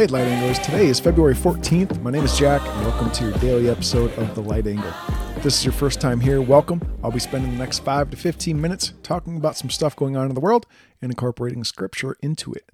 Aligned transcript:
Hey, 0.00 0.06
Light 0.06 0.28
Anglers. 0.28 0.58
Today 0.60 0.86
is 0.86 0.98
February 0.98 1.34
14th. 1.34 2.00
My 2.00 2.10
name 2.10 2.24
is 2.24 2.38
Jack, 2.38 2.62
and 2.62 2.86
welcome 2.86 3.10
to 3.10 3.24
your 3.24 3.34
daily 3.34 3.68
episode 3.68 4.10
of 4.14 4.34
The 4.34 4.40
Light 4.40 4.66
Angle. 4.66 4.94
If 5.36 5.42
this 5.42 5.58
is 5.58 5.64
your 5.66 5.74
first 5.74 6.00
time 6.00 6.20
here, 6.20 6.40
welcome. 6.40 6.80
I'll 7.04 7.10
be 7.10 7.18
spending 7.18 7.50
the 7.50 7.58
next 7.58 7.80
5 7.80 8.08
to 8.08 8.16
15 8.16 8.58
minutes 8.58 8.94
talking 9.02 9.36
about 9.36 9.58
some 9.58 9.68
stuff 9.68 9.94
going 9.94 10.16
on 10.16 10.30
in 10.30 10.34
the 10.34 10.40
world 10.40 10.64
and 11.02 11.12
incorporating 11.12 11.64
scripture 11.64 12.16
into 12.22 12.50
it. 12.54 12.72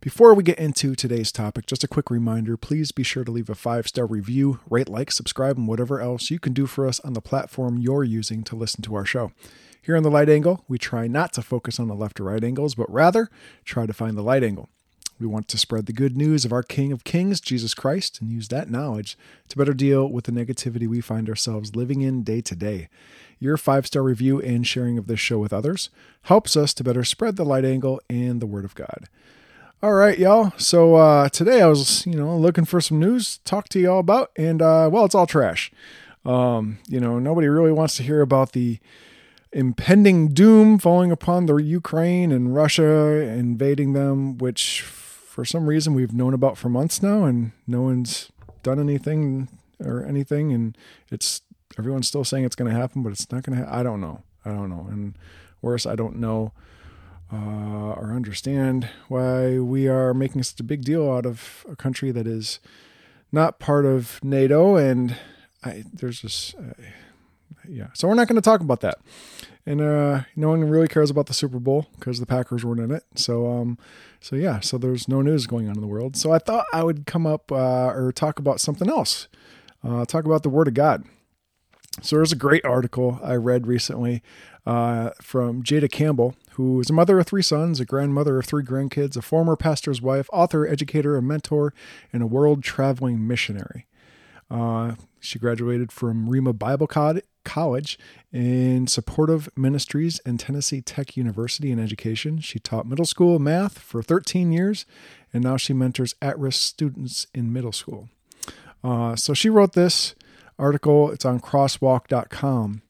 Before 0.00 0.34
we 0.34 0.42
get 0.42 0.58
into 0.58 0.96
today's 0.96 1.30
topic, 1.30 1.64
just 1.64 1.84
a 1.84 1.88
quick 1.88 2.10
reminder 2.10 2.56
please 2.56 2.90
be 2.90 3.04
sure 3.04 3.22
to 3.22 3.30
leave 3.30 3.48
a 3.48 3.54
five 3.54 3.86
star 3.86 4.06
review, 4.06 4.58
rate, 4.68 4.88
like, 4.88 5.12
subscribe, 5.12 5.58
and 5.58 5.68
whatever 5.68 6.00
else 6.00 6.28
you 6.28 6.40
can 6.40 6.54
do 6.54 6.66
for 6.66 6.88
us 6.88 6.98
on 7.04 7.12
the 7.12 7.20
platform 7.20 7.78
you're 7.78 8.02
using 8.02 8.42
to 8.42 8.56
listen 8.56 8.82
to 8.82 8.96
our 8.96 9.04
show. 9.04 9.30
Here 9.80 9.96
on 9.96 10.02
the 10.02 10.10
light 10.10 10.28
angle, 10.28 10.64
we 10.66 10.76
try 10.76 11.06
not 11.06 11.32
to 11.34 11.42
focus 11.42 11.78
on 11.78 11.86
the 11.86 11.94
left 11.94 12.18
or 12.18 12.24
right 12.24 12.42
angles, 12.42 12.74
but 12.74 12.92
rather 12.92 13.30
try 13.64 13.86
to 13.86 13.92
find 13.92 14.18
the 14.18 14.22
light 14.22 14.42
angle. 14.42 14.68
We 15.18 15.26
want 15.26 15.48
to 15.48 15.58
spread 15.58 15.86
the 15.86 15.92
good 15.92 16.16
news 16.16 16.44
of 16.44 16.52
our 16.52 16.62
King 16.62 16.92
of 16.92 17.02
Kings, 17.02 17.40
Jesus 17.40 17.74
Christ, 17.74 18.20
and 18.20 18.30
use 18.30 18.48
that 18.48 18.70
knowledge 18.70 19.18
to 19.48 19.56
better 19.56 19.74
deal 19.74 20.08
with 20.08 20.26
the 20.26 20.32
negativity 20.32 20.86
we 20.86 21.00
find 21.00 21.28
ourselves 21.28 21.74
living 21.74 22.02
in 22.02 22.22
day 22.22 22.40
to 22.42 22.54
day. 22.54 22.88
Your 23.40 23.56
five 23.56 23.86
star 23.86 24.02
review 24.02 24.40
and 24.40 24.66
sharing 24.66 24.96
of 24.96 25.08
this 25.08 25.18
show 25.18 25.38
with 25.38 25.52
others 25.52 25.90
helps 26.22 26.56
us 26.56 26.72
to 26.74 26.84
better 26.84 27.02
spread 27.02 27.36
the 27.36 27.44
light 27.44 27.64
angle 27.64 28.00
and 28.08 28.40
the 28.40 28.46
Word 28.46 28.64
of 28.64 28.74
God. 28.76 29.08
All 29.82 29.94
right, 29.94 30.18
y'all. 30.18 30.52
So 30.56 30.96
uh, 30.96 31.28
today 31.28 31.62
I 31.62 31.66
was, 31.66 32.06
you 32.06 32.14
know, 32.14 32.36
looking 32.36 32.64
for 32.64 32.80
some 32.80 32.98
news 32.98 33.38
to 33.38 33.44
talk 33.44 33.68
to 33.70 33.80
y'all 33.80 34.00
about, 34.00 34.30
and 34.36 34.62
uh, 34.62 34.88
well, 34.92 35.04
it's 35.04 35.14
all 35.14 35.26
trash. 35.26 35.72
Um, 36.24 36.78
you 36.88 37.00
know, 37.00 37.18
nobody 37.18 37.48
really 37.48 37.72
wants 37.72 37.96
to 37.96 38.02
hear 38.02 38.20
about 38.20 38.52
the 38.52 38.78
impending 39.52 40.28
doom 40.28 40.78
falling 40.78 41.10
upon 41.10 41.46
the 41.46 41.56
Ukraine 41.56 42.32
and 42.32 42.54
Russia 42.54 43.22
invading 43.22 43.94
them, 43.94 44.36
which 44.38 44.82
for 45.38 45.44
some 45.44 45.68
reason 45.68 45.94
we've 45.94 46.12
known 46.12 46.34
about 46.34 46.58
for 46.58 46.68
months 46.68 47.00
now, 47.00 47.22
and 47.22 47.52
no 47.64 47.82
one's 47.82 48.32
done 48.64 48.80
anything 48.80 49.48
or 49.78 50.04
anything, 50.04 50.52
and 50.52 50.76
it's 51.12 51.42
everyone's 51.78 52.08
still 52.08 52.24
saying 52.24 52.44
it's 52.44 52.56
going 52.56 52.68
to 52.68 52.76
happen, 52.76 53.04
but 53.04 53.12
it's 53.12 53.30
not 53.30 53.44
going 53.44 53.56
to. 53.56 53.64
Ha- 53.64 53.78
I 53.78 53.84
don't 53.84 54.00
know. 54.00 54.22
I 54.44 54.50
don't 54.50 54.68
know, 54.68 54.88
and 54.90 55.16
worse, 55.62 55.86
I 55.86 55.94
don't 55.94 56.16
know 56.16 56.50
uh, 57.32 57.36
or 57.92 58.12
understand 58.16 58.88
why 59.06 59.60
we 59.60 59.86
are 59.86 60.12
making 60.12 60.42
such 60.42 60.58
a 60.58 60.64
big 60.64 60.82
deal 60.82 61.08
out 61.08 61.24
of 61.24 61.64
a 61.70 61.76
country 61.76 62.10
that 62.10 62.26
is 62.26 62.58
not 63.30 63.60
part 63.60 63.86
of 63.86 64.18
NATO, 64.24 64.74
and 64.74 65.16
I, 65.62 65.84
there's 65.92 66.20
just. 66.20 66.56
Yeah, 67.68 67.88
so 67.92 68.08
we're 68.08 68.14
not 68.14 68.28
going 68.28 68.36
to 68.36 68.42
talk 68.42 68.60
about 68.60 68.80
that 68.80 68.98
and 69.68 69.82
uh, 69.82 70.22
no 70.34 70.48
one 70.48 70.64
really 70.64 70.88
cares 70.88 71.10
about 71.10 71.26
the 71.26 71.34
Super 71.34 71.58
Bowl 71.58 71.88
because 71.98 72.20
the 72.20 72.24
Packers 72.24 72.64
weren't 72.64 72.80
in 72.80 72.90
it. 72.90 73.04
So, 73.16 73.50
um, 73.50 73.76
so 74.18 74.34
yeah, 74.34 74.60
so 74.60 74.78
there's 74.78 75.08
no 75.08 75.20
news 75.20 75.46
going 75.46 75.68
on 75.68 75.74
in 75.74 75.82
the 75.82 75.86
world. 75.86 76.16
So 76.16 76.32
I 76.32 76.38
thought 76.38 76.64
I 76.72 76.82
would 76.82 77.04
come 77.04 77.26
up 77.26 77.52
uh, 77.52 77.88
or 77.88 78.10
talk 78.10 78.38
about 78.38 78.62
something 78.62 78.88
else. 78.88 79.28
Uh, 79.84 80.06
talk 80.06 80.24
about 80.24 80.42
the 80.42 80.48
Word 80.48 80.68
of 80.68 80.74
God. 80.74 81.04
So 82.00 82.16
there's 82.16 82.32
a 82.32 82.36
great 82.36 82.64
article 82.64 83.20
I 83.22 83.34
read 83.34 83.66
recently 83.66 84.22
uh, 84.64 85.10
from 85.20 85.62
Jada 85.62 85.90
Campbell, 85.90 86.34
who 86.52 86.80
is 86.80 86.88
a 86.88 86.94
mother 86.94 87.18
of 87.18 87.26
three 87.26 87.42
sons, 87.42 87.78
a 87.78 87.84
grandmother 87.84 88.38
of 88.38 88.46
three 88.46 88.64
grandkids, 88.64 89.18
a 89.18 89.22
former 89.22 89.54
pastor's 89.54 90.00
wife, 90.00 90.30
author, 90.32 90.66
educator, 90.66 91.14
a 91.14 91.20
mentor, 91.20 91.74
and 92.10 92.22
a 92.22 92.26
world 92.26 92.62
traveling 92.62 93.26
missionary. 93.26 93.84
Uh, 94.50 94.94
she 95.20 95.38
graduated 95.38 95.92
from 95.92 96.26
Rhema 96.26 96.58
Bible 96.58 96.86
College 97.48 97.98
in 98.30 98.86
supportive 98.86 99.48
ministries 99.56 100.20
and 100.26 100.38
Tennessee 100.38 100.82
Tech 100.82 101.16
University 101.16 101.72
in 101.72 101.78
education. 101.78 102.40
She 102.40 102.58
taught 102.58 102.86
middle 102.86 103.06
school 103.06 103.38
math 103.38 103.78
for 103.78 104.02
13 104.02 104.52
years, 104.52 104.84
and 105.32 105.42
now 105.42 105.56
she 105.56 105.72
mentors 105.72 106.14
at 106.20 106.38
risk 106.38 106.60
students 106.60 107.26
in 107.32 107.52
middle 107.52 107.72
school. 107.72 108.10
Uh, 108.84 109.16
so 109.16 109.32
she 109.32 109.48
wrote 109.48 109.72
this 109.72 110.14
article. 110.58 111.10
It's 111.10 111.24
on 111.24 111.40
crosswalk.com. 111.40 112.82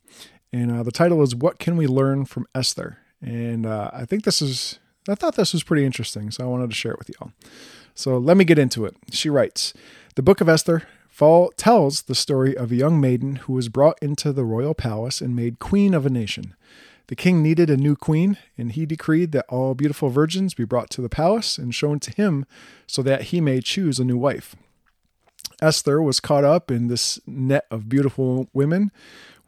And 0.52 0.72
uh, 0.72 0.82
the 0.82 0.92
title 0.92 1.22
is 1.22 1.36
What 1.36 1.60
Can 1.60 1.76
We 1.76 1.86
Learn 1.86 2.24
from 2.24 2.46
Esther? 2.52 2.98
And 3.20 3.64
uh, 3.64 3.90
I 3.92 4.04
think 4.06 4.24
this 4.24 4.42
is, 4.42 4.80
I 5.08 5.14
thought 5.14 5.36
this 5.36 5.52
was 5.52 5.62
pretty 5.62 5.84
interesting, 5.84 6.32
so 6.32 6.44
I 6.44 6.46
wanted 6.48 6.70
to 6.70 6.76
share 6.76 6.92
it 6.92 6.98
with 6.98 7.10
y'all. 7.10 7.32
So 7.94 8.18
let 8.18 8.36
me 8.36 8.44
get 8.44 8.58
into 8.58 8.84
it. 8.86 8.96
She 9.10 9.30
writes 9.30 9.72
The 10.16 10.22
book 10.22 10.40
of 10.40 10.48
Esther 10.48 10.88
Fall 11.18 11.52
tells 11.56 12.02
the 12.02 12.14
story 12.14 12.56
of 12.56 12.70
a 12.70 12.76
young 12.76 13.00
maiden 13.00 13.34
who 13.34 13.52
was 13.54 13.68
brought 13.68 14.00
into 14.00 14.32
the 14.32 14.44
royal 14.44 14.72
palace 14.72 15.20
and 15.20 15.34
made 15.34 15.58
queen 15.58 15.92
of 15.92 16.06
a 16.06 16.10
nation. 16.10 16.54
The 17.08 17.16
king 17.16 17.42
needed 17.42 17.68
a 17.68 17.76
new 17.76 17.96
queen, 17.96 18.38
and 18.56 18.70
he 18.70 18.86
decreed 18.86 19.32
that 19.32 19.46
all 19.48 19.74
beautiful 19.74 20.10
virgins 20.10 20.54
be 20.54 20.62
brought 20.62 20.90
to 20.90 21.02
the 21.02 21.08
palace 21.08 21.58
and 21.58 21.74
shown 21.74 21.98
to 21.98 22.12
him 22.12 22.46
so 22.86 23.02
that 23.02 23.22
he 23.22 23.40
may 23.40 23.60
choose 23.60 23.98
a 23.98 24.04
new 24.04 24.16
wife. 24.16 24.54
Esther 25.60 26.00
was 26.00 26.20
caught 26.20 26.44
up 26.44 26.70
in 26.70 26.86
this 26.86 27.18
net 27.26 27.66
of 27.68 27.88
beautiful 27.88 28.48
women 28.52 28.92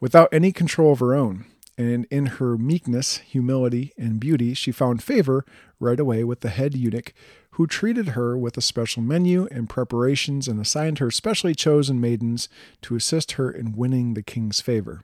without 0.01 0.27
any 0.33 0.51
control 0.51 0.91
of 0.91 0.99
her 0.99 1.15
own, 1.15 1.45
and 1.77 2.05
in 2.11 2.25
her 2.25 2.57
meekness, 2.57 3.19
humility, 3.19 3.93
and 3.97 4.19
beauty, 4.19 4.53
she 4.53 4.73
found 4.73 5.01
favor 5.01 5.45
right 5.79 6.01
away 6.01 6.25
with 6.25 6.41
the 6.41 6.49
head 6.49 6.75
eunuch 6.75 7.13
who 7.51 7.67
treated 7.67 8.09
her 8.09 8.37
with 8.37 8.57
a 8.57 8.61
special 8.61 9.01
menu 9.01 9.47
and 9.51 9.69
preparations 9.69 10.47
and 10.47 10.59
assigned 10.59 10.99
her 10.99 11.11
specially 11.11 11.53
chosen 11.53 11.99
maidens 11.99 12.47
to 12.81 12.95
assist 12.95 13.33
her 13.33 13.51
in 13.51 13.75
winning 13.75 14.13
the 14.13 14.23
king's 14.23 14.61
favor. 14.61 15.03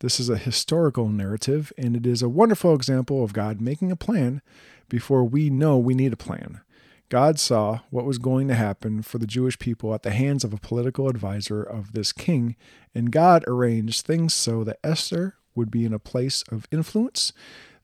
This 0.00 0.20
is 0.20 0.28
a 0.28 0.36
historical 0.36 1.08
narrative, 1.08 1.72
and 1.78 1.96
it 1.96 2.06
is 2.06 2.22
a 2.22 2.28
wonderful 2.28 2.74
example 2.74 3.24
of 3.24 3.32
God 3.32 3.60
making 3.60 3.90
a 3.90 3.96
plan 3.96 4.42
before 4.88 5.24
we 5.24 5.48
know 5.48 5.78
we 5.78 5.94
need 5.94 6.12
a 6.12 6.18
plan. 6.18 6.60
God 7.08 7.38
saw 7.38 7.80
what 7.90 8.04
was 8.04 8.18
going 8.18 8.48
to 8.48 8.54
happen 8.54 9.02
for 9.02 9.18
the 9.18 9.26
Jewish 9.26 9.58
people 9.58 9.94
at 9.94 10.02
the 10.02 10.10
hands 10.10 10.44
of 10.44 10.52
a 10.52 10.58
political 10.58 11.08
advisor 11.08 11.62
of 11.62 11.92
this 11.92 12.12
king, 12.12 12.56
and 12.94 13.12
God 13.12 13.44
arranged 13.46 14.04
things 14.04 14.34
so 14.34 14.64
that 14.64 14.80
Esther 14.82 15.36
would 15.54 15.70
be 15.70 15.84
in 15.84 15.94
a 15.94 15.98
place 15.98 16.42
of 16.50 16.66
influence 16.72 17.32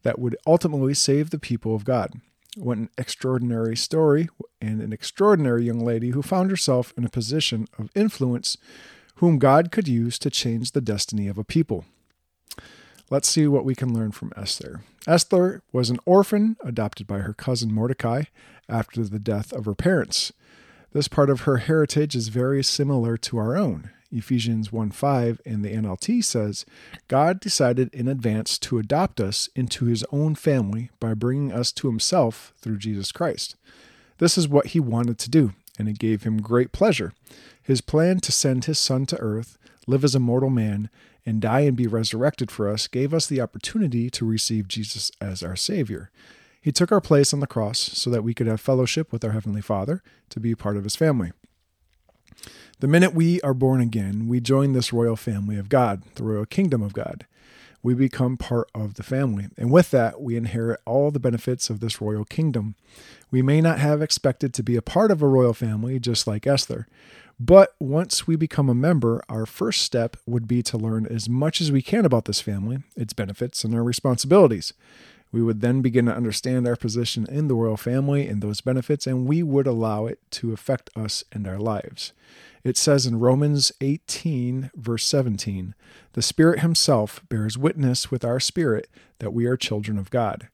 that 0.03 0.19
would 0.19 0.37
ultimately 0.47 0.95
save 0.95 1.31
the 1.31 1.39
people 1.39 1.75
of 1.75 1.85
God. 1.85 2.21
What 2.57 2.79
an 2.79 2.91
extraordinary 2.99 3.77
story, 3.77 4.29
and 4.61 4.83
an 4.83 4.93
extraordinary 4.93 5.65
young 5.65 5.81
lady 5.81 6.11
who 6.11 6.23
found 6.23 6.51
herself 6.51 6.93
in 6.97 7.05
a 7.05 7.11
position 7.11 7.67
of 7.79 7.91
influence 7.95 8.59
whom 9.17 9.39
God 9.39 9.71
could 9.71 9.89
use 9.89 10.19
to 10.19 10.31
change 10.31 10.73
the 10.73 10.81
destiny 10.81 11.29
of 11.29 11.39
a 11.39 11.45
people. 11.45 11.85
Let's 13.11 13.29
see 13.29 13.47
what 13.47 13.65
we 13.65 13.75
can 13.75 13.95
learn 13.95 14.13
from 14.13 14.33
Esther. 14.37 14.83
Esther 15.07 15.63
was 15.73 15.91
an 15.91 15.99
orphan 16.05 16.57
adopted 16.65 17.07
by 17.07 17.19
her 17.19 17.33
cousin 17.33 17.73
Mordecai 17.73 18.25
after 18.69 19.05
the 19.05 19.19
death 19.19 19.53
of 19.53 19.65
her 19.65 19.75
parents. 19.75 20.33
This 20.93 21.09
part 21.09 21.31
of 21.31 21.43
her 21.43 21.59
heritage 21.59 22.15
is 22.15 22.29
very 22.29 22.63
similar 22.63 23.17
to 23.17 23.39
our 23.39 23.57
own. 23.57 23.91
Ephesians 24.13 24.71
1 24.71 24.91
5 24.91 25.41
in 25.45 25.63
the 25.63 25.73
NLT 25.73 26.23
says, 26.23 26.67
God 27.09 27.41
decided 27.41 27.93
in 27.95 28.09
advance 28.09 28.59
to 28.59 28.79
adopt 28.79 29.21
us 29.21 29.49
into 29.57 29.87
his 29.87 30.05
own 30.13 30.35
family 30.35 30.91
by 31.01 31.15
bringing 31.15 31.53
us 31.53 31.73
to 31.73 31.89
himself 31.89 32.53
through 32.59 32.79
Jesus 32.79 33.11
Christ. 33.11 33.57
This 34.19 34.37
is 34.37 34.47
what 34.47 34.69
he 34.69 34.81
wanted 34.81 35.19
to 35.19 35.31
do, 35.31 35.53
and 35.79 35.89
it 35.89 35.99
gave 35.99 36.23
him 36.23 36.43
great 36.43 36.73
pleasure. 36.73 37.13
His 37.63 37.81
plan 37.81 38.21
to 38.21 38.33
send 38.33 38.67
his 38.67 38.79
son 38.79 39.07
to 39.07 39.19
earth, 39.19 39.57
live 39.87 40.05
as 40.05 40.15
a 40.15 40.21
mortal 40.21 40.51
man, 40.51 40.91
and 41.25 41.41
die 41.41 41.61
and 41.61 41.77
be 41.77 41.87
resurrected 41.87 42.51
for 42.51 42.69
us 42.69 42.89
gave 42.89 43.15
us 43.15 43.27
the 43.27 43.41
opportunity 43.41 44.11
to 44.11 44.27
receive 44.27 44.69
Jesus 44.69 45.11
as 45.21 45.43
our 45.43 45.57
Savior. 45.57 46.11
He 46.61 46.73
took 46.73 46.93
our 46.93 47.01
place 47.01 47.33
on 47.33 47.41
the 47.41 47.47
cross 47.47 47.79
so 47.79 48.11
that 48.11 48.23
we 48.23 48.35
could 48.35 48.47
have 48.47 48.61
fellowship 48.61 49.13
with 49.13 49.25
our 49.25 49.33
Heavenly 49.33 49.61
Father, 49.61 50.03
to 50.31 50.41
be 50.41 50.55
part 50.55 50.77
of 50.77 50.85
His 50.85 50.97
family. 50.97 51.33
The 52.83 52.89
minute 52.89 53.15
we 53.15 53.41
are 53.43 53.55
born 53.55 53.81
again, 53.81 54.27
we 54.27 54.41
join 54.41 54.73
this 54.73 54.93
royal 54.93 55.15
family 55.15 55.57
of 55.57 55.69
God, 55.69 56.03
the 56.17 56.25
royal 56.25 56.45
kingdom 56.45 56.83
of 56.83 56.93
God. 56.93 57.27
We 57.81 57.95
become 57.95 58.37
part 58.37 58.69
of 58.75 58.95
the 58.95 59.05
family, 59.05 59.47
and 59.57 59.71
with 59.71 59.93
that, 59.93 60.21
we 60.21 60.35
inherit 60.35 60.81
all 60.85 61.13
the 61.13 61.21
benefits 61.21 61.71
of 61.71 61.79
this 61.79 62.01
royal 62.01 62.25
kingdom. 62.25 62.75
We 63.31 63.41
may 63.41 63.61
not 63.61 63.79
have 63.79 64.03
expected 64.03 64.53
to 64.55 64.65
be 64.65 64.75
a 64.75 64.83
part 64.83 65.13
of 65.13 65.23
a 65.23 65.29
royal 65.29 65.55
family, 65.55 66.01
just 66.01 66.27
like 66.27 66.45
Esther, 66.45 66.89
but 67.39 67.77
once 67.79 68.27
we 68.27 68.35
become 68.35 68.69
a 68.69 68.75
member, 68.75 69.23
our 69.29 69.47
first 69.47 69.83
step 69.83 70.17
would 70.27 70.49
be 70.49 70.61
to 70.65 70.77
learn 70.77 71.07
as 71.07 71.29
much 71.29 71.61
as 71.61 71.71
we 71.71 71.83
can 71.83 72.05
about 72.05 72.25
this 72.25 72.41
family, 72.41 72.83
its 72.97 73.13
benefits, 73.13 73.63
and 73.63 73.77
our 73.77 73.85
responsibilities. 73.85 74.73
We 75.31 75.41
would 75.41 75.61
then 75.61 75.83
begin 75.83 76.07
to 76.07 76.17
understand 76.17 76.67
our 76.67 76.75
position 76.75 77.27
in 77.31 77.47
the 77.47 77.55
royal 77.55 77.77
family 77.77 78.27
and 78.27 78.43
those 78.43 78.61
benefits, 78.61 79.07
and 79.07 79.29
we 79.29 79.45
would 79.45 79.69
allow 79.69 80.07
it 80.07 80.19
to 80.33 80.53
affect 80.53 80.91
us 80.97 81.23
and 81.31 81.47
our 81.47 81.59
lives. 81.59 82.13
It 82.65 82.77
says 82.77 83.07
in 83.07 83.19
Romans 83.19 83.73
18, 83.81 84.71
verse 84.77 85.05
17, 85.07 85.75
the 86.13 86.23
Spirit 86.23 86.61
Himself 86.61 87.23
bears 87.29 87.59
witness 87.59 88.11
with 88.11 88.25
our 88.25 88.39
spirit 88.39 88.89
that 89.19 89.33
we 89.33 89.47
are 89.47 89.57
children 89.57 89.99
of 89.99 90.11
God. 90.11 90.49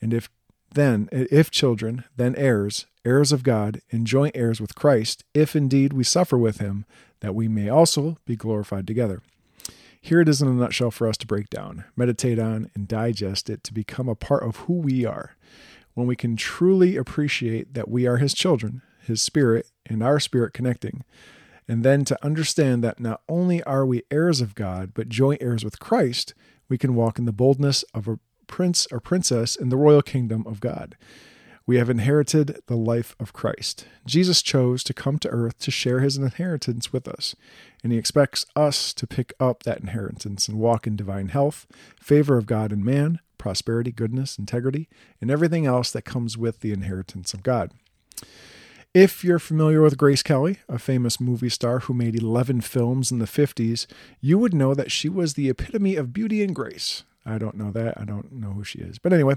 And 0.00 0.14
if 0.14 0.30
then, 0.72 1.08
if 1.12 1.50
children, 1.50 2.04
then 2.16 2.36
heirs, 2.36 2.86
heirs 3.04 3.32
of 3.32 3.42
God, 3.42 3.82
and 3.90 4.06
joint 4.06 4.36
heirs 4.36 4.60
with 4.60 4.74
Christ, 4.74 5.24
if 5.34 5.56
indeed 5.56 5.92
we 5.92 6.04
suffer 6.04 6.38
with 6.38 6.58
Him, 6.58 6.86
that 7.20 7.34
we 7.34 7.48
may 7.48 7.68
also 7.68 8.16
be 8.24 8.36
glorified 8.36 8.86
together. 8.86 9.20
Here 10.00 10.20
it 10.20 10.28
is 10.28 10.40
in 10.40 10.48
a 10.48 10.52
nutshell 10.52 10.90
for 10.90 11.08
us 11.08 11.18
to 11.18 11.26
break 11.26 11.50
down, 11.50 11.84
meditate 11.96 12.38
on, 12.38 12.70
and 12.74 12.88
digest 12.88 13.50
it 13.50 13.62
to 13.64 13.74
become 13.74 14.08
a 14.08 14.14
part 14.14 14.44
of 14.44 14.56
who 14.56 14.74
we 14.74 15.04
are. 15.04 15.36
When 15.94 16.06
we 16.06 16.16
can 16.16 16.36
truly 16.36 16.96
appreciate 16.96 17.74
that 17.74 17.90
we 17.90 18.06
are 18.06 18.16
His 18.16 18.32
children, 18.32 18.80
his 19.10 19.20
spirit, 19.20 19.70
and 19.86 20.02
our 20.02 20.20
spirit 20.20 20.54
connecting. 20.54 21.04
And 21.70 21.84
then 21.84 22.04
to 22.06 22.18
understand 22.24 22.82
that 22.82 22.98
not 22.98 23.22
only 23.28 23.62
are 23.62 23.86
we 23.86 24.02
heirs 24.10 24.40
of 24.40 24.56
God, 24.56 24.90
but 24.92 25.08
joint 25.08 25.40
heirs 25.40 25.64
with 25.64 25.78
Christ, 25.78 26.34
we 26.68 26.76
can 26.76 26.96
walk 26.96 27.16
in 27.16 27.26
the 27.26 27.32
boldness 27.32 27.84
of 27.94 28.08
a 28.08 28.18
prince 28.48 28.88
or 28.90 28.98
princess 28.98 29.54
in 29.54 29.68
the 29.68 29.76
royal 29.76 30.02
kingdom 30.02 30.44
of 30.48 30.58
God. 30.58 30.96
We 31.66 31.76
have 31.76 31.88
inherited 31.88 32.60
the 32.66 32.76
life 32.76 33.14
of 33.20 33.32
Christ. 33.32 33.86
Jesus 34.04 34.42
chose 34.42 34.82
to 34.82 34.92
come 34.92 35.20
to 35.20 35.28
earth 35.28 35.60
to 35.60 35.70
share 35.70 36.00
his 36.00 36.16
inheritance 36.16 36.92
with 36.92 37.06
us, 37.06 37.36
and 37.84 37.92
he 37.92 37.98
expects 38.00 38.44
us 38.56 38.92
to 38.94 39.06
pick 39.06 39.32
up 39.38 39.62
that 39.62 39.78
inheritance 39.78 40.48
and 40.48 40.58
walk 40.58 40.88
in 40.88 40.96
divine 40.96 41.28
health, 41.28 41.68
favor 42.00 42.36
of 42.36 42.46
God 42.46 42.72
and 42.72 42.84
man, 42.84 43.20
prosperity, 43.38 43.92
goodness, 43.92 44.40
integrity, 44.40 44.88
and 45.20 45.30
everything 45.30 45.66
else 45.66 45.92
that 45.92 46.02
comes 46.02 46.36
with 46.36 46.62
the 46.62 46.72
inheritance 46.72 47.32
of 47.32 47.44
God. 47.44 47.70
If 48.92 49.22
you're 49.22 49.38
familiar 49.38 49.80
with 49.82 49.96
Grace 49.96 50.24
Kelly, 50.24 50.58
a 50.68 50.76
famous 50.76 51.20
movie 51.20 51.48
star 51.48 51.78
who 51.78 51.94
made 51.94 52.16
11 52.16 52.62
films 52.62 53.12
in 53.12 53.20
the 53.20 53.24
50s, 53.24 53.86
you 54.20 54.36
would 54.36 54.52
know 54.52 54.74
that 54.74 54.90
she 54.90 55.08
was 55.08 55.34
the 55.34 55.48
epitome 55.48 55.94
of 55.94 56.12
beauty 56.12 56.42
and 56.42 56.52
grace. 56.52 57.04
I 57.24 57.38
don't 57.38 57.56
know 57.56 57.70
that. 57.70 58.00
I 58.00 58.04
don't 58.04 58.32
know 58.32 58.50
who 58.50 58.64
she 58.64 58.80
is. 58.80 58.98
But 58.98 59.12
anyway, 59.12 59.36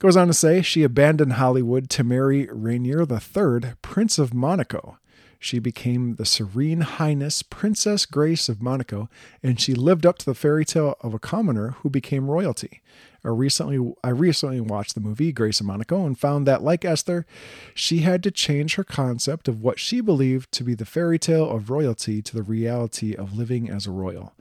goes 0.00 0.18
on 0.18 0.26
to 0.26 0.34
say 0.34 0.60
she 0.60 0.82
abandoned 0.82 1.34
Hollywood 1.34 1.88
to 1.90 2.04
marry 2.04 2.46
Rainier 2.52 3.06
III, 3.10 3.72
Prince 3.80 4.18
of 4.18 4.34
Monaco. 4.34 4.98
She 5.38 5.58
became 5.58 6.16
the 6.16 6.26
Serene 6.26 6.82
Highness 6.82 7.42
Princess 7.42 8.04
Grace 8.04 8.50
of 8.50 8.60
Monaco, 8.60 9.08
and 9.42 9.58
she 9.58 9.72
lived 9.72 10.04
up 10.04 10.18
to 10.18 10.26
the 10.26 10.34
fairy 10.34 10.66
tale 10.66 10.96
of 11.00 11.14
a 11.14 11.18
commoner 11.18 11.70
who 11.78 11.88
became 11.88 12.30
royalty. 12.30 12.82
I 13.24 13.28
recently, 13.28 13.94
I 14.02 14.10
recently 14.10 14.60
watched 14.60 14.94
the 14.94 15.00
movie 15.00 15.32
Grace 15.32 15.60
and 15.60 15.66
Monaco 15.66 16.06
and 16.06 16.18
found 16.18 16.46
that, 16.46 16.62
like 16.62 16.84
Esther, 16.84 17.26
she 17.74 17.98
had 17.98 18.22
to 18.22 18.30
change 18.30 18.76
her 18.76 18.84
concept 18.84 19.48
of 19.48 19.62
what 19.62 19.78
she 19.78 20.00
believed 20.00 20.52
to 20.52 20.64
be 20.64 20.74
the 20.74 20.86
fairy 20.86 21.18
tale 21.18 21.48
of 21.48 21.70
royalty 21.70 22.22
to 22.22 22.34
the 22.34 22.42
reality 22.42 23.14
of 23.14 23.36
living 23.36 23.68
as 23.68 23.86
a 23.86 23.90
royal. 23.90 24.34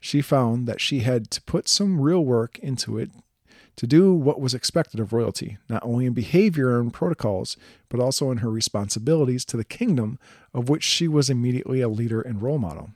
She 0.00 0.20
found 0.20 0.66
that 0.66 0.80
she 0.80 1.00
had 1.00 1.30
to 1.32 1.42
put 1.42 1.68
some 1.68 2.00
real 2.00 2.24
work 2.24 2.58
into 2.60 2.98
it 2.98 3.10
to 3.76 3.86
do 3.86 4.12
what 4.12 4.40
was 4.40 4.54
expected 4.54 5.00
of 5.00 5.12
royalty, 5.12 5.58
not 5.68 5.84
only 5.84 6.06
in 6.06 6.12
behavior 6.12 6.80
and 6.80 6.92
protocols, 6.92 7.56
but 7.88 8.00
also 8.00 8.30
in 8.30 8.38
her 8.38 8.50
responsibilities 8.50 9.44
to 9.44 9.56
the 9.56 9.64
kingdom 9.64 10.18
of 10.54 10.68
which 10.68 10.82
she 10.82 11.06
was 11.06 11.28
immediately 11.28 11.80
a 11.80 11.88
leader 11.88 12.20
and 12.20 12.42
role 12.42 12.58
model. 12.58 12.90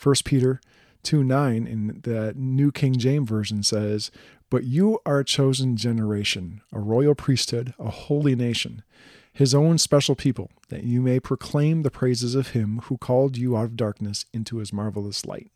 1 0.00 0.14
Peter 0.24 0.60
2 1.02 1.22
9 1.22 1.66
in 1.66 2.00
the 2.02 2.34
New 2.36 2.72
King 2.72 2.98
James 2.98 3.28
Version 3.28 3.62
says, 3.62 4.10
But 4.50 4.64
you 4.64 5.00
are 5.04 5.20
a 5.20 5.24
chosen 5.24 5.76
generation, 5.76 6.60
a 6.72 6.78
royal 6.78 7.14
priesthood, 7.14 7.74
a 7.78 7.90
holy 7.90 8.36
nation, 8.36 8.82
his 9.32 9.54
own 9.54 9.78
special 9.78 10.14
people, 10.14 10.50
that 10.68 10.84
you 10.84 11.02
may 11.02 11.18
proclaim 11.18 11.82
the 11.82 11.90
praises 11.90 12.34
of 12.34 12.50
him 12.50 12.80
who 12.84 12.96
called 12.96 13.36
you 13.36 13.56
out 13.56 13.64
of 13.64 13.76
darkness 13.76 14.24
into 14.32 14.58
his 14.58 14.72
marvelous 14.72 15.26
light. 15.26 15.50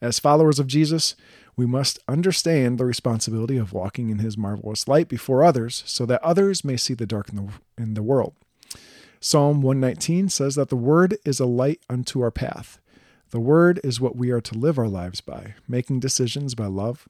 As 0.00 0.18
followers 0.18 0.58
of 0.58 0.66
Jesus, 0.66 1.14
we 1.56 1.64
must 1.64 1.98
understand 2.08 2.78
the 2.78 2.84
responsibility 2.84 3.56
of 3.56 3.72
walking 3.72 4.10
in 4.10 4.18
his 4.18 4.36
marvelous 4.36 4.86
light 4.88 5.08
before 5.08 5.44
others 5.44 5.82
so 5.86 6.04
that 6.06 6.22
others 6.22 6.64
may 6.64 6.76
see 6.76 6.94
the 6.94 7.06
dark 7.06 7.28
in 7.30 7.36
the, 7.36 7.48
in 7.78 7.94
the 7.94 8.02
world. 8.02 8.34
Psalm 9.20 9.62
119 9.62 10.28
says 10.28 10.56
that 10.56 10.68
the 10.68 10.76
word 10.76 11.16
is 11.24 11.38
a 11.38 11.46
light 11.46 11.80
unto 11.88 12.20
our 12.20 12.32
path. 12.32 12.78
The 13.32 13.40
Word 13.40 13.80
is 13.82 13.98
what 13.98 14.14
we 14.14 14.30
are 14.30 14.42
to 14.42 14.58
live 14.58 14.78
our 14.78 14.88
lives 14.88 15.22
by, 15.22 15.54
making 15.66 16.00
decisions 16.00 16.54
by 16.54 16.66
love, 16.66 17.08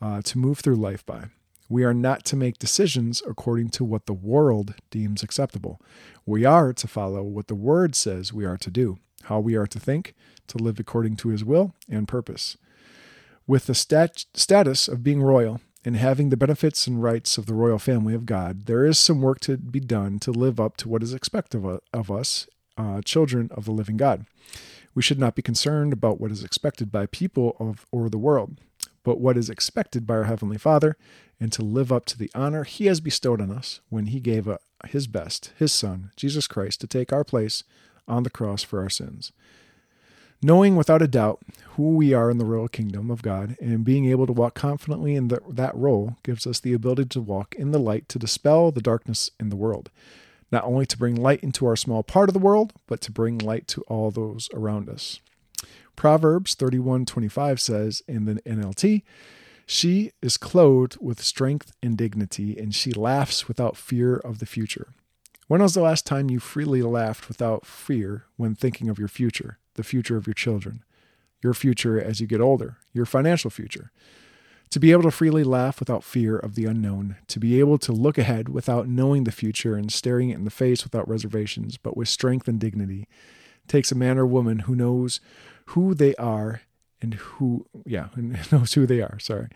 uh, 0.00 0.22
to 0.22 0.38
move 0.38 0.60
through 0.60 0.76
life 0.76 1.04
by. 1.04 1.26
We 1.68 1.84
are 1.84 1.94
not 1.94 2.24
to 2.26 2.36
make 2.36 2.58
decisions 2.58 3.22
according 3.26 3.70
to 3.70 3.84
what 3.84 4.06
the 4.06 4.12
world 4.12 4.74
deems 4.90 5.22
acceptable. 5.22 5.80
We 6.24 6.44
are 6.44 6.72
to 6.72 6.88
follow 6.88 7.22
what 7.22 7.48
the 7.48 7.54
Word 7.56 7.96
says 7.96 8.32
we 8.32 8.44
are 8.44 8.56
to 8.58 8.70
do, 8.70 8.98
how 9.24 9.40
we 9.40 9.56
are 9.56 9.66
to 9.66 9.80
think, 9.80 10.14
to 10.48 10.58
live 10.58 10.78
according 10.78 11.16
to 11.16 11.30
His 11.30 11.44
will 11.44 11.74
and 11.88 12.06
purpose. 12.06 12.56
With 13.46 13.66
the 13.66 13.74
stat- 13.74 14.26
status 14.34 14.86
of 14.88 15.02
being 15.02 15.22
royal 15.22 15.60
and 15.84 15.96
having 15.96 16.30
the 16.30 16.36
benefits 16.36 16.86
and 16.86 17.02
rights 17.02 17.38
of 17.38 17.46
the 17.46 17.54
royal 17.54 17.78
family 17.78 18.14
of 18.14 18.26
God, 18.26 18.66
there 18.66 18.84
is 18.84 18.98
some 18.98 19.20
work 19.20 19.40
to 19.40 19.56
be 19.56 19.80
done 19.80 20.18
to 20.20 20.32
live 20.32 20.60
up 20.60 20.76
to 20.78 20.88
what 20.88 21.02
is 21.02 21.14
expected 21.14 21.64
of, 21.92 22.10
us, 22.10 22.48
uh, 22.76 23.00
children 23.02 23.48
of 23.52 23.64
the 23.64 23.72
living 23.72 23.96
God. 23.96 24.26
We 24.94 25.02
should 25.02 25.18
not 25.18 25.34
be 25.34 25.42
concerned 25.42 25.92
about 25.92 26.20
what 26.20 26.30
is 26.30 26.42
expected 26.42 26.90
by 26.90 27.06
people 27.06 27.56
of 27.60 27.86
or 27.92 28.08
the 28.08 28.18
world, 28.18 28.58
but 29.06 29.20
what 29.20 29.36
is 29.36 29.48
expected 29.48 30.04
by 30.04 30.14
our 30.14 30.24
heavenly 30.24 30.58
Father, 30.58 30.96
and 31.38 31.52
to 31.52 31.62
live 31.62 31.92
up 31.92 32.06
to 32.06 32.18
the 32.18 32.28
honor 32.34 32.64
he 32.64 32.86
has 32.86 33.00
bestowed 33.00 33.40
on 33.40 33.52
us 33.52 33.78
when 33.88 34.06
he 34.06 34.18
gave 34.18 34.48
uh, 34.48 34.58
his 34.88 35.06
best, 35.06 35.52
his 35.56 35.70
son, 35.70 36.10
Jesus 36.16 36.48
Christ, 36.48 36.80
to 36.80 36.88
take 36.88 37.12
our 37.12 37.22
place 37.22 37.62
on 38.08 38.24
the 38.24 38.30
cross 38.30 38.64
for 38.64 38.82
our 38.82 38.90
sins. 38.90 39.30
Knowing 40.42 40.74
without 40.74 41.02
a 41.02 41.06
doubt 41.06 41.40
who 41.76 41.90
we 41.90 42.12
are 42.12 42.32
in 42.32 42.38
the 42.38 42.44
royal 42.44 42.66
kingdom 42.66 43.08
of 43.08 43.22
God 43.22 43.56
and 43.60 43.84
being 43.84 44.06
able 44.06 44.26
to 44.26 44.32
walk 44.32 44.54
confidently 44.54 45.14
in 45.14 45.28
the, 45.28 45.40
that 45.48 45.76
role 45.76 46.16
gives 46.24 46.44
us 46.44 46.58
the 46.58 46.72
ability 46.72 47.04
to 47.04 47.20
walk 47.20 47.54
in 47.54 47.70
the 47.70 47.78
light 47.78 48.08
to 48.08 48.18
dispel 48.18 48.72
the 48.72 48.82
darkness 48.82 49.30
in 49.38 49.50
the 49.50 49.56
world 49.56 49.88
not 50.50 50.64
only 50.64 50.86
to 50.86 50.98
bring 50.98 51.16
light 51.16 51.42
into 51.42 51.66
our 51.66 51.74
small 51.74 52.04
part 52.04 52.28
of 52.28 52.32
the 52.32 52.38
world, 52.38 52.72
but 52.86 53.00
to 53.00 53.10
bring 53.10 53.36
light 53.36 53.66
to 53.66 53.82
all 53.88 54.12
those 54.12 54.48
around 54.54 54.88
us. 54.88 55.20
Proverbs 55.96 56.54
31:25 56.54 57.58
says 57.58 58.02
in 58.06 58.26
the 58.26 58.34
NLT, 58.42 59.02
she 59.66 60.12
is 60.22 60.36
clothed 60.36 60.96
with 61.00 61.20
strength 61.20 61.72
and 61.82 61.98
dignity, 61.98 62.56
and 62.56 62.72
she 62.72 62.92
laughs 62.92 63.48
without 63.48 63.76
fear 63.76 64.14
of 64.14 64.38
the 64.38 64.46
future. 64.46 64.92
When 65.48 65.60
was 65.60 65.74
the 65.74 65.80
last 65.82 66.06
time 66.06 66.30
you 66.30 66.38
freely 66.38 66.82
laughed 66.82 67.28
without 67.28 67.66
fear 67.66 68.26
when 68.36 68.54
thinking 68.54 68.88
of 68.88 68.98
your 68.98 69.08
future, 69.08 69.58
the 69.74 69.82
future 69.82 70.16
of 70.16 70.26
your 70.26 70.34
children, 70.34 70.84
your 71.42 71.52
future 71.52 72.00
as 72.00 72.20
you 72.20 72.28
get 72.28 72.40
older, 72.40 72.76
your 72.92 73.06
financial 73.06 73.50
future? 73.50 73.90
To 74.70 74.80
be 74.80 74.92
able 74.92 75.04
to 75.04 75.10
freely 75.10 75.44
laugh 75.44 75.80
without 75.80 76.04
fear 76.04 76.36
of 76.36 76.54
the 76.54 76.64
unknown, 76.64 77.16
to 77.28 77.40
be 77.40 77.58
able 77.58 77.78
to 77.78 77.92
look 77.92 78.18
ahead 78.18 78.48
without 78.48 78.88
knowing 78.88 79.24
the 79.24 79.32
future 79.32 79.76
and 79.76 79.92
staring 79.92 80.30
it 80.30 80.34
in 80.36 80.44
the 80.44 80.50
face 80.50 80.84
without 80.84 81.08
reservations, 81.08 81.76
but 81.76 81.96
with 81.96 82.08
strength 82.08 82.48
and 82.48 82.60
dignity, 82.60 83.08
takes 83.68 83.92
a 83.92 83.96
man 83.96 84.18
or 84.18 84.26
woman 84.26 84.60
who 84.60 84.74
knows 84.74 85.20
who 85.66 85.94
they 85.94 86.14
are 86.16 86.62
and 87.00 87.14
who, 87.14 87.66
yeah, 87.84 88.08
and 88.14 88.38
knows 88.52 88.74
who 88.74 88.86
they 88.86 89.00
are. 89.00 89.18
Sorry. 89.18 89.48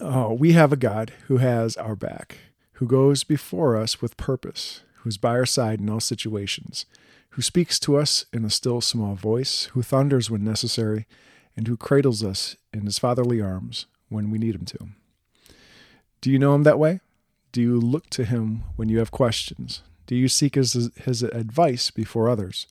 Oh, 0.00 0.32
we 0.32 0.52
have 0.52 0.72
a 0.72 0.76
God 0.76 1.12
who 1.26 1.36
has 1.38 1.76
our 1.76 1.94
back, 1.94 2.38
who 2.74 2.86
goes 2.86 3.22
before 3.22 3.76
us 3.76 4.02
with 4.02 4.16
purpose, 4.16 4.82
who's 4.96 5.16
by 5.16 5.30
our 5.30 5.46
side 5.46 5.80
in 5.80 5.88
all 5.88 6.00
situations, 6.00 6.86
who 7.30 7.42
speaks 7.42 7.78
to 7.80 7.96
us 7.96 8.26
in 8.32 8.44
a 8.44 8.50
still 8.50 8.80
small 8.80 9.14
voice, 9.14 9.66
who 9.72 9.82
thunders 9.82 10.30
when 10.30 10.44
necessary 10.44 11.06
and 11.56 11.68
who 11.68 11.76
cradles 11.76 12.24
us 12.24 12.56
in 12.72 12.84
his 12.84 12.98
fatherly 12.98 13.40
arms 13.40 13.86
when 14.08 14.30
we 14.30 14.38
need 14.38 14.54
him 14.54 14.64
to. 14.64 14.88
Do 16.20 16.30
you 16.30 16.38
know 16.38 16.54
him 16.54 16.64
that 16.64 16.78
way? 16.78 17.00
Do 17.52 17.60
you 17.60 17.78
look 17.78 18.10
to 18.10 18.24
him 18.24 18.64
when 18.74 18.88
you 18.88 18.98
have 18.98 19.12
questions? 19.12 19.82
Do 20.06 20.16
you 20.16 20.26
seek 20.26 20.56
his, 20.56 20.90
his 21.04 21.22
advice 21.22 21.90
before 21.90 22.28
others? 22.28 22.66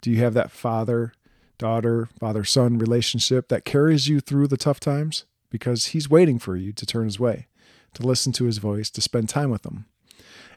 Do 0.00 0.10
you 0.10 0.18
have 0.18 0.34
that 0.34 0.50
father 0.50 1.12
daughter, 1.58 2.08
father 2.18 2.44
son 2.44 2.78
relationship 2.78 3.48
that 3.48 3.64
carries 3.64 4.08
you 4.08 4.20
through 4.20 4.48
the 4.48 4.56
tough 4.56 4.80
times? 4.80 5.24
Because 5.50 5.86
he's 5.86 6.10
waiting 6.10 6.38
for 6.38 6.56
you 6.56 6.72
to 6.72 6.86
turn 6.86 7.06
his 7.06 7.18
way, 7.18 7.48
to 7.94 8.06
listen 8.06 8.32
to 8.32 8.44
his 8.44 8.58
voice, 8.58 8.90
to 8.90 9.00
spend 9.00 9.28
time 9.28 9.50
with 9.50 9.64
him. 9.64 9.86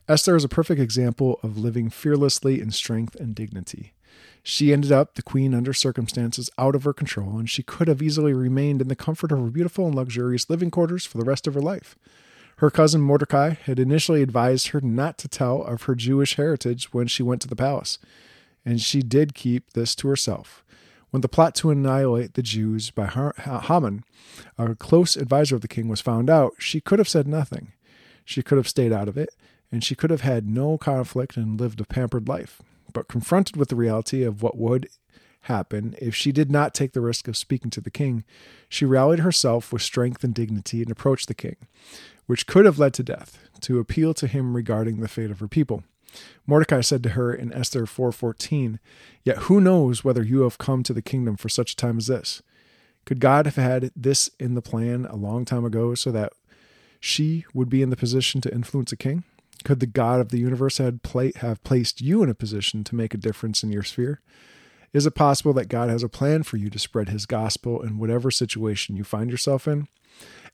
Esther 0.07 0.36
is 0.36 0.43
a 0.43 0.50
perfect 0.50 0.81
example 0.81 1.39
of 1.43 1.57
living 1.57 1.89
fearlessly 1.89 2.60
in 2.60 2.71
strength 2.71 3.15
and 3.15 3.33
dignity. 3.33 3.93
She 4.43 4.74
ended 4.74 4.91
up 4.91 5.15
the 5.15 5.21
queen 5.21 5.53
under 5.53 5.74
circumstances 5.74 6.50
out 6.57 6.75
of 6.75 6.83
her 6.83 6.93
control, 6.93 7.38
and 7.38 7.50
she 7.50 7.63
could 7.63 7.88
have 7.88 8.01
easily 8.01 8.33
remained 8.33 8.81
in 8.81 8.88
the 8.88 8.95
comfort 8.95 9.31
of 9.31 9.39
her 9.39 9.51
beautiful 9.51 9.86
and 9.86 9.95
luxurious 9.95 10.50
living 10.50 10.71
quarters 10.71 11.05
for 11.05 11.17
the 11.17 11.25
rest 11.25 11.48
of 11.48 11.53
her 11.53 11.62
life. 11.62 11.95
Her 12.57 12.69
cousin 12.69 13.01
Mordecai 13.01 13.51
had 13.51 13.79
initially 13.79 14.21
advised 14.21 14.69
her 14.69 14.81
not 14.81 15.17
to 15.19 15.27
tell 15.27 15.63
of 15.63 15.83
her 15.83 15.95
Jewish 15.95 16.36
heritage 16.36 16.93
when 16.93 17.07
she 17.07 17.24
went 17.24 17.41
to 17.43 17.48
the 17.48 17.55
palace, 17.55 17.98
and 18.65 18.82
she 18.82 19.01
did 19.01 19.34
keep 19.34 19.74
this 19.74 19.96
to 19.96 20.08
herself. 20.08 20.63
When 21.10 21.22
the 21.22 21.30
plot 21.30 21.56
to 21.56 21.72
annihilate 21.72 22.36
the 22.36 22.41
Jews 22.41 22.89
by 22.89 23.08
Haman, 23.08 24.03
a 24.58 24.75
close 24.75 25.18
advisor 25.18 25.56
of 25.56 25.62
the 25.62 25.68
king, 25.68 25.89
was 25.89 26.00
found 26.00 26.30
out, 26.30 26.53
she 26.58 26.80
could 26.80 27.00
have 27.00 27.10
said 27.10 27.27
nothing. 27.27 27.74
She 28.24 28.41
could 28.41 28.58
have 28.58 28.68
stayed 28.68 28.94
out 28.94 29.10
of 29.10 29.18
it, 29.18 29.30
and 29.72 29.84
she 29.84 29.96
could 29.96 30.10
have 30.10 30.22
had 30.22 30.48
no 30.48 30.77
conflict 30.77 31.36
and 31.36 31.60
lived 31.60 31.82
a 31.82 31.86
pampered 31.86 32.30
life. 32.30 32.62
But 32.94 33.10
confronted 33.10 33.58
with 33.58 33.70
the 33.70 33.75
reality 33.75 34.24
of 34.24 34.41
what 34.41 34.58
would 34.58 34.88
happen 35.46 35.96
if 36.00 36.15
she 36.15 36.32
did 36.32 36.51
not 36.51 36.74
take 36.74 36.94
the 36.94 37.01
risk 37.01 37.27
of 37.27 37.36
speaking 37.36 37.72
to 37.72 37.82
the 37.82 37.91
king, 37.91 38.24
she 38.70 38.86
rallied 38.86 39.20
herself 39.20 39.74
with 39.74 39.82
strength 39.82 40.24
and 40.24 40.34
dignity 40.34 40.82
and 40.82 40.91
approached 40.91 41.27
the 41.27 41.34
king, 41.34 41.56
which 42.25 42.48
could 42.48 42.65
have 42.65 42.80
led 42.80 42.94
to 42.94 43.03
death, 43.03 43.38
to 43.60 43.80
appeal 43.80 44.13
to 44.13 44.27
him 44.27 44.56
regarding 44.56 45.00
the 45.00 45.08
fate 45.08 45.32
of 45.32 45.39
her 45.39 45.48
people. 45.48 45.84
Mordecai 46.46 46.82
said 46.82 47.03
to 47.03 47.10
her 47.10 47.34
in 47.34 47.53
Esther 47.53 47.86
4:14, 47.86 48.80
"Yet 49.24 49.38
who 49.44 49.62
knows 49.62 50.03
whether 50.03 50.24
you 50.24 50.41
have 50.41 50.58
come 50.58 50.84
to 50.84 50.94
the 50.94 51.01
kingdom 51.01 51.38
for 51.38 51.50
such 51.50 51.74
a 51.74 51.75
time 51.75 51.98
as 51.98 52.08
this? 52.08 52.41
Could 53.06 53.20
God 53.20 53.46
have 53.46 53.56
had 53.56 53.91
this 53.96 54.30
in 54.39 54.53
the 54.56 54.62
plan 54.62 55.06
a 55.06 55.15
long 55.15 55.46
time 55.46 55.65
ago 55.65 55.96
so 55.96 56.12
that 56.12 56.34
she 57.00 57.46
would 57.53 57.70
be 57.70 57.82
in 57.82 57.89
the 57.89 57.96
position 57.96 58.41
to 58.41 58.53
influence 58.53 58.91
a 58.91 58.98
king? 58.98 59.24
Could 59.63 59.80
the 59.80 59.88
God 59.88 60.20
of 60.20 60.30
the 60.30 60.39
universe 60.39 60.77
have, 60.77 61.00
have 61.38 61.63
placed 61.63 62.01
you 62.01 62.24
in 62.24 62.30
a 62.30 62.36
position 62.36 62.84
to 62.84 62.96
make 62.96 63.13
a 63.13 63.18
difference 63.18 63.63
in 63.63 63.72
your 63.72 63.84
sphere? 63.84 64.22
Is 64.94 65.06
it 65.06 65.15
possible 65.15 65.53
that 65.53 65.70
God 65.70 65.89
has 65.89 66.03
a 66.03 66.10
plan 66.10 66.44
for 66.44 66.58
you 66.58 66.70
to 66.70 66.80
spread 66.80 67.10
his 67.10 67.25
gospel 67.25 67.82
in 67.82 67.98
whatever 67.98 68.30
situation 68.30 68.96
you 68.96 69.03
find 69.03 69.32
yourself 69.32 69.68
in? 69.68 69.88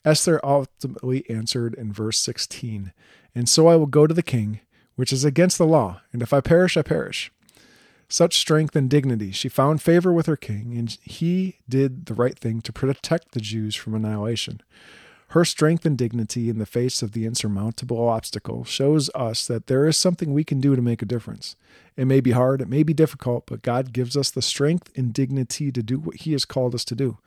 Esther 0.05 0.39
ultimately 0.43 1.27
answered 1.29 1.73
in 1.73 1.91
verse 1.91 2.17
16 2.19 2.93
And 3.33 3.49
so 3.49 3.67
I 3.67 3.75
will 3.75 3.87
go 3.87 4.05
to 4.05 4.13
the 4.13 4.23
king, 4.23 4.59
which 4.97 5.13
is 5.13 5.23
against 5.23 5.57
the 5.57 5.65
law, 5.65 6.01
and 6.11 6.21
if 6.21 6.33
I 6.33 6.41
perish, 6.41 6.75
I 6.75 6.81
perish. 6.81 7.31
Such 8.09 8.37
strength 8.37 8.75
and 8.75 8.89
dignity, 8.89 9.31
she 9.31 9.47
found 9.47 9.81
favor 9.81 10.11
with 10.11 10.25
her 10.25 10.35
king, 10.35 10.75
and 10.77 10.97
he 11.03 11.57
did 11.69 12.07
the 12.07 12.13
right 12.13 12.37
thing 12.37 12.61
to 12.61 12.73
protect 12.73 13.31
the 13.31 13.39
Jews 13.39 13.75
from 13.75 13.93
annihilation. 13.93 14.61
Her 15.29 15.43
strength 15.45 15.85
and 15.85 15.97
dignity 15.97 16.49
in 16.49 16.57
the 16.57 16.65
face 16.65 17.01
of 17.01 17.11
the 17.11 17.25
insurmountable 17.25 18.07
obstacle 18.07 18.63
shows 18.63 19.09
us 19.13 19.45
that 19.47 19.67
there 19.67 19.85
is 19.85 19.97
something 19.97 20.33
we 20.33 20.45
can 20.45 20.61
do 20.61 20.75
to 20.75 20.81
make 20.81 21.01
a 21.01 21.05
difference. 21.05 21.57
It 21.97 22.05
may 22.05 22.21
be 22.21 22.31
hard, 22.31 22.61
it 22.61 22.69
may 22.69 22.81
be 22.81 22.93
difficult, 22.93 23.45
but 23.45 23.61
God 23.61 23.91
gives 23.91 24.15
us 24.15 24.31
the 24.31 24.41
strength 24.41 24.89
and 24.97 25.13
dignity 25.13 25.71
to 25.71 25.83
do 25.83 25.99
what 25.99 26.15
He 26.17 26.31
has 26.31 26.45
called 26.45 26.73
us 26.73 26.85
to 26.85 26.95
do. 26.95 27.17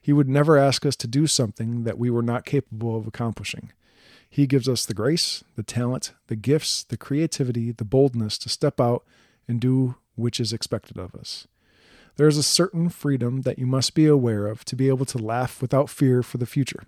He 0.00 0.12
would 0.12 0.28
never 0.28 0.56
ask 0.56 0.86
us 0.86 0.96
to 0.96 1.06
do 1.06 1.26
something 1.26 1.82
that 1.84 1.98
we 1.98 2.08
were 2.08 2.22
not 2.22 2.46
capable 2.46 2.96
of 2.96 3.06
accomplishing. 3.06 3.72
He 4.30 4.46
gives 4.46 4.68
us 4.68 4.86
the 4.86 4.94
grace, 4.94 5.42
the 5.56 5.64
talent, 5.64 6.12
the 6.28 6.36
gifts, 6.36 6.84
the 6.84 6.96
creativity, 6.96 7.72
the 7.72 7.84
boldness 7.84 8.38
to 8.38 8.48
step 8.48 8.80
out 8.80 9.04
and 9.48 9.60
do 9.60 9.96
which 10.14 10.38
is 10.38 10.52
expected 10.52 10.98
of 10.98 11.16
us. 11.16 11.48
There 12.16 12.28
is 12.28 12.36
a 12.36 12.42
certain 12.42 12.90
freedom 12.90 13.42
that 13.42 13.58
you 13.58 13.66
must 13.66 13.94
be 13.94 14.06
aware 14.06 14.46
of 14.46 14.64
to 14.66 14.76
be 14.76 14.88
able 14.88 15.06
to 15.06 15.18
laugh 15.18 15.60
without 15.60 15.90
fear 15.90 16.22
for 16.22 16.38
the 16.38 16.46
future. 16.46 16.84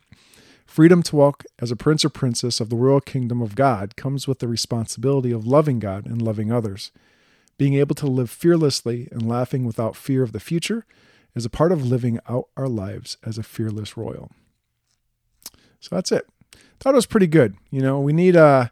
Freedom 0.67 1.03
to 1.03 1.17
walk 1.17 1.45
as 1.59 1.71
a 1.71 1.77
prince 1.77 2.05
or 2.05 2.11
princess 2.11 2.61
of 2.61 2.71
the 2.71 2.77
royal 2.77 3.01
kingdom 3.01 3.43
of 3.43 3.57
God 3.57 3.97
comes 3.97 4.29
with 4.29 4.39
the 4.39 4.49
responsibility 4.49 5.33
of 5.33 5.47
loving 5.47 5.81
God 5.81 6.07
and 6.07 6.23
loving 6.23 6.53
others. 6.53 6.93
Being 7.59 7.75
able 7.75 7.95
to 7.97 8.07
live 8.07 8.31
fearlessly 8.31 9.09
and 9.11 9.29
laughing 9.29 9.65
without 9.65 9.97
fear 9.97 10.23
of 10.23 10.33
the 10.33 10.41
future 10.41 10.87
is 11.35 11.45
a 11.45 11.51
part 11.51 11.73
of 11.73 11.85
living 11.85 12.21
out 12.29 12.49
our 12.57 12.69
lives 12.69 13.17
as 13.25 13.37
a 13.37 13.43
fearless 13.43 13.97
royal. 13.97 14.31
So 15.81 15.97
that's 15.97 16.13
it. 16.13 16.27
Thought 16.83 16.95
it 16.95 16.97
was 16.97 17.07
pretty 17.07 17.29
good. 17.29 17.55
You 17.71 17.81
know, 17.81 18.01
we 18.01 18.12
need 18.12 18.35
uh, 18.35 18.67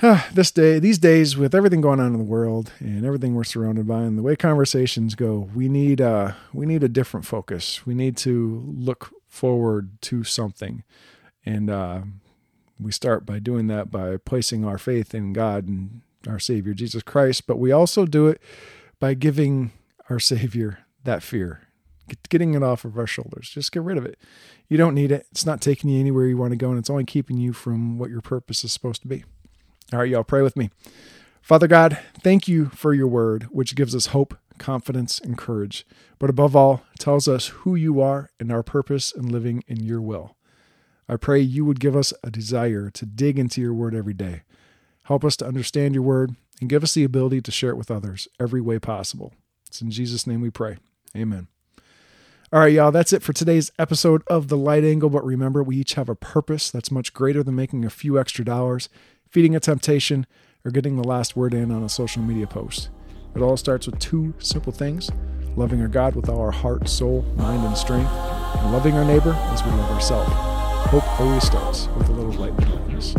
this 0.34 0.50
day, 0.50 0.78
these 0.78 0.98
days, 0.98 1.34
with 1.34 1.54
everything 1.54 1.80
going 1.80 1.98
on 1.98 2.12
in 2.12 2.18
the 2.18 2.24
world 2.24 2.74
and 2.78 3.06
everything 3.06 3.34
we're 3.34 3.44
surrounded 3.44 3.88
by, 3.88 4.02
and 4.02 4.18
the 4.18 4.22
way 4.22 4.36
conversations 4.36 5.14
go, 5.14 5.48
we 5.54 5.66
need 5.66 6.02
uh, 6.02 6.32
we 6.52 6.66
need 6.66 6.84
a 6.84 6.90
different 6.90 7.24
focus. 7.24 7.86
We 7.86 7.94
need 7.94 8.18
to 8.18 8.62
look 8.76 9.14
forward 9.26 10.02
to 10.02 10.24
something. 10.24 10.84
And 11.46 11.70
uh, 11.70 12.02
we 12.78 12.92
start 12.92 13.24
by 13.24 13.38
doing 13.38 13.66
that 13.68 13.90
by 13.90 14.18
placing 14.18 14.66
our 14.66 14.76
faith 14.76 15.14
in 15.14 15.32
God 15.32 15.68
and 15.68 16.02
our 16.28 16.38
Savior, 16.38 16.74
Jesus 16.74 17.02
Christ. 17.02 17.46
But 17.46 17.58
we 17.58 17.72
also 17.72 18.04
do 18.04 18.26
it 18.26 18.42
by 18.98 19.14
giving 19.14 19.72
our 20.10 20.20
Savior 20.20 20.80
that 21.04 21.22
fear, 21.22 21.62
getting 22.28 22.54
it 22.54 22.62
off 22.62 22.84
of 22.84 22.98
our 22.98 23.06
shoulders. 23.06 23.50
Just 23.50 23.72
get 23.72 23.82
rid 23.82 23.98
of 23.98 24.06
it. 24.06 24.18
You 24.68 24.76
don't 24.76 24.94
need 24.94 25.12
it. 25.12 25.26
It's 25.30 25.46
not 25.46 25.60
taking 25.60 25.90
you 25.90 26.00
anywhere 26.00 26.26
you 26.26 26.36
want 26.36 26.52
to 26.52 26.56
go, 26.56 26.70
and 26.70 26.78
it's 26.78 26.90
only 26.90 27.04
keeping 27.04 27.38
you 27.38 27.52
from 27.52 27.98
what 27.98 28.10
your 28.10 28.20
purpose 28.20 28.64
is 28.64 28.72
supposed 28.72 29.02
to 29.02 29.08
be. 29.08 29.24
All 29.92 29.98
right, 29.98 30.08
y'all, 30.08 30.24
pray 30.24 30.42
with 30.42 30.56
me. 30.56 30.70
Father 31.42 31.66
God, 31.66 31.98
thank 32.22 32.46
you 32.46 32.66
for 32.66 32.92
your 32.94 33.08
word, 33.08 33.44
which 33.44 33.74
gives 33.74 33.94
us 33.94 34.06
hope 34.06 34.36
confidence, 34.60 35.18
and 35.18 35.36
courage, 35.36 35.84
but 36.20 36.30
above 36.30 36.54
all, 36.54 36.84
tells 37.00 37.26
us 37.26 37.48
who 37.48 37.74
you 37.74 38.00
are 38.00 38.30
and 38.38 38.52
our 38.52 38.62
purpose 38.62 39.10
in 39.10 39.26
living 39.26 39.64
in 39.66 39.82
your 39.82 40.00
will. 40.00 40.36
I 41.08 41.16
pray 41.16 41.40
you 41.40 41.64
would 41.64 41.80
give 41.80 41.96
us 41.96 42.12
a 42.22 42.30
desire 42.30 42.88
to 42.90 43.06
dig 43.06 43.38
into 43.38 43.60
your 43.60 43.74
word 43.74 43.96
every 43.96 44.14
day. 44.14 44.42
Help 45.04 45.24
us 45.24 45.34
to 45.38 45.46
understand 45.46 45.94
your 45.94 46.04
word 46.04 46.36
and 46.60 46.70
give 46.70 46.84
us 46.84 46.94
the 46.94 47.02
ability 47.02 47.40
to 47.40 47.50
share 47.50 47.70
it 47.70 47.76
with 47.76 47.90
others 47.90 48.28
every 48.38 48.60
way 48.60 48.78
possible. 48.78 49.32
It's 49.66 49.80
in 49.80 49.90
Jesus' 49.90 50.26
name 50.26 50.40
we 50.40 50.50
pray. 50.50 50.76
Amen. 51.16 51.48
All 52.52 52.58
right, 52.58 52.72
y'all, 52.72 52.90
that's 52.90 53.12
it 53.12 53.22
for 53.22 53.32
today's 53.32 53.70
episode 53.78 54.24
of 54.26 54.48
The 54.48 54.56
Light 54.56 54.82
Angle. 54.82 55.08
But 55.08 55.24
remember, 55.24 55.62
we 55.62 55.76
each 55.76 55.94
have 55.94 56.08
a 56.08 56.16
purpose 56.16 56.68
that's 56.68 56.90
much 56.90 57.14
greater 57.14 57.44
than 57.44 57.54
making 57.54 57.84
a 57.84 57.90
few 57.90 58.18
extra 58.18 58.44
dollars, 58.44 58.88
feeding 59.28 59.54
a 59.54 59.60
temptation, 59.60 60.26
or 60.64 60.72
getting 60.72 60.96
the 60.96 61.06
last 61.06 61.36
word 61.36 61.54
in 61.54 61.70
on 61.70 61.84
a 61.84 61.88
social 61.88 62.22
media 62.22 62.48
post. 62.48 62.90
It 63.36 63.40
all 63.40 63.56
starts 63.56 63.86
with 63.86 64.00
two 64.00 64.34
simple 64.40 64.72
things 64.72 65.12
loving 65.54 65.80
our 65.80 65.86
God 65.86 66.16
with 66.16 66.28
all 66.28 66.40
our 66.40 66.50
heart, 66.50 66.88
soul, 66.88 67.22
mind, 67.36 67.64
and 67.64 67.76
strength, 67.76 68.10
and 68.10 68.72
loving 68.72 68.94
our 68.94 69.04
neighbor 69.04 69.32
as 69.52 69.62
we 69.62 69.70
love 69.70 69.90
ourselves. 69.92 70.32
Hope 70.90 71.20
always 71.20 71.44
starts 71.44 71.86
with 71.98 72.08
a 72.08 72.12
little 72.12 72.32
light 72.32 72.58
in 72.60 72.68
darkness. 72.68 73.14